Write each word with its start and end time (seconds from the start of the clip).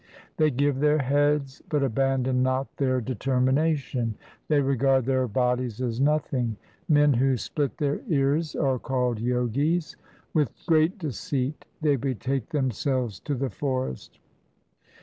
They 0.37 0.49
give 0.49 0.79
their 0.79 0.97
heads, 0.97 1.61
but 1.69 1.83
abandon 1.83 2.41
not 2.41 2.77
their 2.77 2.99
determina 2.99 3.75
tion: 3.77 4.01
1 4.07 4.15
They 4.47 4.59
regard 4.59 5.05
their 5.05 5.27
bodies 5.27 5.79
as 5.79 5.99
nothing. 6.01 6.57
Men 6.89 7.13
who 7.13 7.37
split 7.37 7.77
their 7.77 8.01
ears 8.09 8.55
are 8.55 8.79
called 8.79 9.19
Jogis; 9.19 9.95
With 10.33 10.53
great 10.65 10.97
deceit 10.97 11.65
they 11.81 11.97
betake 11.97 12.49
themselves 12.49 13.19
to 13.19 13.35
the 13.35 13.51
forest. 13.51 14.17